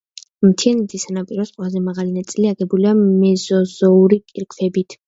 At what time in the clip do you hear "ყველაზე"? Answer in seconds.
1.57-1.83